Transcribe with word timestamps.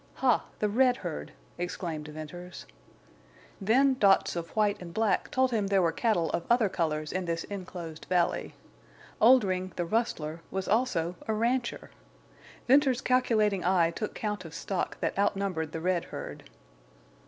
"Ha, 0.15 0.45
the 0.57 0.67
red 0.67 0.97
herd!" 1.05 1.31
exclaimed 1.59 2.07
Venters. 2.07 2.65
Then 3.61 3.93
dots 3.99 4.35
of 4.35 4.49
white 4.55 4.81
and 4.81 4.91
black 4.91 5.29
told 5.29 5.51
him 5.51 5.67
there 5.67 5.83
were 5.83 5.91
cattle 5.91 6.31
of 6.31 6.43
other 6.49 6.69
colors 6.69 7.11
in 7.13 7.25
this 7.25 7.43
inclosed 7.43 8.05
valley. 8.09 8.55
Oldring, 9.21 9.73
the 9.75 9.85
rustler, 9.85 10.41
was 10.49 10.67
also 10.67 11.17
a 11.27 11.35
rancher. 11.35 11.91
Venters's 12.67 13.01
calculating 13.01 13.63
eye 13.63 13.91
took 13.91 14.15
count 14.15 14.43
of 14.43 14.55
stock 14.55 14.99
that 15.01 15.19
outnumbered 15.19 15.71
the 15.71 15.81
red 15.81 16.05
herd. 16.05 16.49